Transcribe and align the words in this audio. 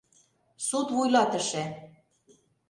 Суд 0.67 0.87
вуйлатыше. 0.95 1.63